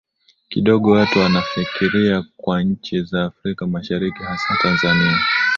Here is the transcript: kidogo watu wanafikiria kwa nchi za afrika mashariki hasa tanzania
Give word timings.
kidogo 0.49 0.91
watu 0.91 1.19
wanafikiria 1.19 2.23
kwa 2.37 2.63
nchi 2.63 3.01
za 3.03 3.23
afrika 3.23 3.67
mashariki 3.67 4.23
hasa 4.23 4.57
tanzania 4.61 5.17